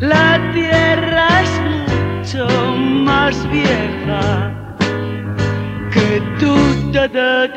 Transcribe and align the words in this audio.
La 0.00 0.38
tierra 0.54 1.26
es 1.42 1.50
mucho 1.60 2.46
más 2.76 3.34
vieja 3.50 4.52
que 5.92 6.22
tú. 6.38 6.54
Da, 6.92 7.08
da. 7.08 7.48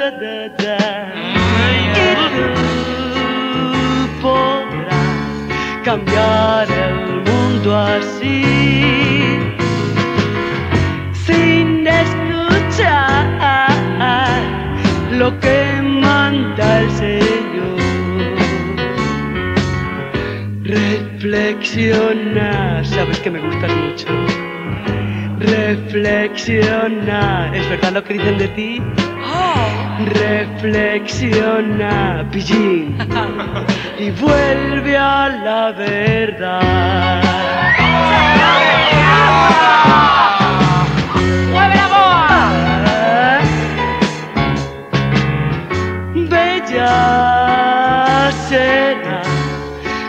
Y 1.94 2.16
tú 2.34 2.50
podrás 4.24 5.84
cambiar 5.86 6.68
el 6.72 7.22
mundo 7.22 7.78
así. 7.78 8.42
Reflexiona, 20.98 22.82
sabes 22.84 23.20
que 23.20 23.30
me 23.30 23.40
gustas 23.40 23.72
mucho. 23.76 24.08
Reflexiona, 25.40 27.52
¿es 27.54 27.70
verdad 27.70 27.92
lo 27.94 28.04
que 28.04 28.16
dicen 28.16 28.40
de 28.40 28.48
ti? 28.48 28.82
Reflexiona, 30.00 32.26
pillín, 32.32 32.98
y 34.00 34.10
vuelve 34.10 34.98
a 34.98 35.30
la 35.30 35.72
verdad. 35.72 37.22
¡Mueve 41.52 41.76
la 41.76 41.88
voz! 41.94 43.46
Bella 46.30 48.32
será 48.50 49.22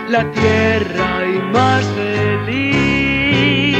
la 0.09 0.23
tierra 0.31 1.23
y 1.23 1.37
más 1.53 1.85
feliz. 1.95 3.77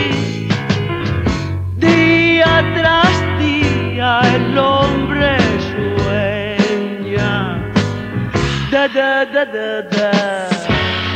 Día 1.78 2.64
tras 2.76 3.16
día 3.40 4.22
el 4.36 4.58
hombre 4.58 5.38
sueña. 5.72 7.34
Da 8.72 8.88
da 8.88 9.26
da 9.26 9.46
da 9.46 9.82
da. 9.82 10.12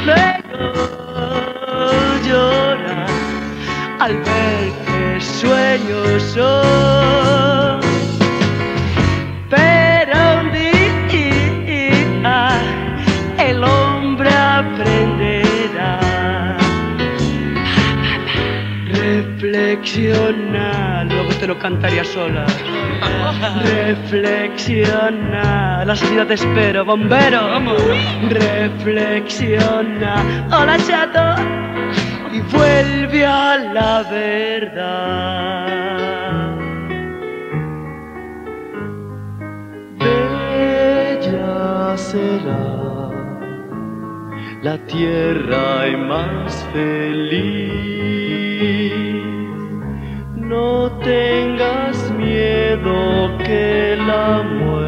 Luego 0.08 0.66
llora 2.26 3.06
al 4.00 4.14
ver 4.18 4.72
que 4.86 5.22
sueños 5.22 6.24
son. 6.34 7.53
Reflexiona, 19.94 21.04
luego 21.04 21.30
te 21.40 21.46
lo 21.46 21.60
cantaría 21.60 22.04
sola. 22.04 22.48
Reflexiona, 23.64 25.86
la 25.86 25.96
salida 25.96 26.26
te 26.26 26.34
espero, 26.34 26.84
bombero. 26.84 27.62
Reflexiona, 28.28 30.16
hola 30.52 30.80
chato, 30.80 31.36
y 32.34 32.42
vuelve 32.42 33.24
a 33.24 33.58
la 33.72 34.02
verdad. 34.10 35.68
Bella 40.00 41.96
será 41.98 43.12
la 44.64 44.76
tierra 44.88 45.88
y 45.88 45.98
más 45.98 46.68
feliz. 46.74 48.43
No 50.54 50.92
tengas 51.00 52.12
miedo 52.12 53.38
que 53.40 53.98
la 53.98 54.44
muerte 54.44 54.84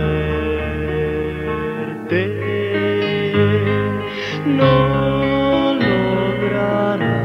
no 4.46 5.74
logrará 5.74 7.18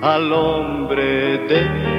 al 0.00 0.32
hombre 0.32 1.38
derrotar. 1.48 1.93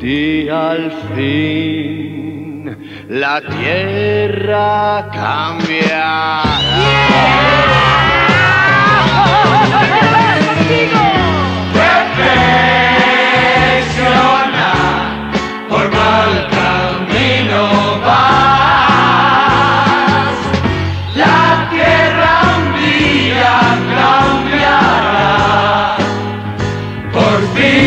Día 0.00 0.70
al 0.70 0.90
fin 1.14 2.74
la 3.10 3.42
tierra 3.42 5.10
Reflexiona, 5.12 6.40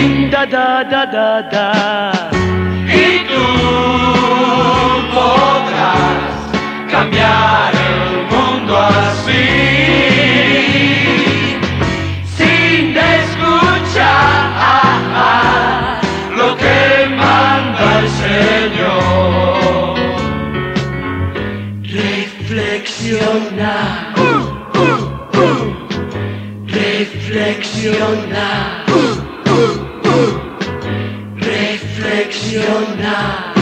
Da 0.04 0.46
da 0.46 0.84
da 0.84 1.06
da 1.06 1.42
da. 1.54 2.30
y 2.86 3.20
tú 3.30 3.46
podrás 5.16 6.36
cambiar 6.92 7.72
el 7.74 8.26
mundo 8.34 8.74
así. 8.78 9.48
Sin 12.36 12.98
escuchar 12.98 14.42
lo 16.36 16.50
que 16.58 16.82
manda 17.16 17.86
el 18.02 18.08
Señor. 18.26 19.96
Reflexiona. 22.04 23.76
Reflexiona. 26.68 28.48
Reflexiona. 32.44 33.53